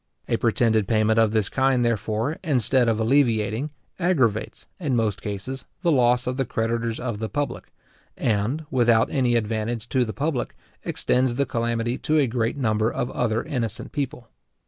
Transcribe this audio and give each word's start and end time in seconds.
A 0.27 0.35
pretended 0.37 0.87
payment 0.87 1.19
of 1.19 1.29
this 1.31 1.47
kind, 1.47 1.85
therefore, 1.85 2.39
instead 2.43 2.89
of 2.89 2.99
alleviating, 2.99 3.69
aggravates, 3.99 4.65
in 4.79 4.95
most 4.95 5.21
cases, 5.21 5.65
the 5.83 5.91
loss 5.91 6.25
of 6.25 6.37
the 6.37 6.43
creditors 6.43 6.99
of 6.99 7.19
the 7.19 7.29
public; 7.29 7.71
and, 8.17 8.65
without 8.71 9.11
any 9.11 9.35
advantage 9.35 9.87
to 9.89 10.03
the 10.03 10.11
public, 10.11 10.55
extends 10.83 11.35
the 11.35 11.45
calamity 11.45 11.99
to 11.99 12.17
a 12.17 12.25
great 12.25 12.57
number 12.57 12.91
of 12.91 13.11
other 13.11 13.43
innocent 13.43 13.91
people. 13.91 14.27